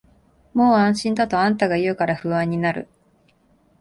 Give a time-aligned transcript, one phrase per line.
[0.55, 2.87] もう安心だとあんたが言うから不安になる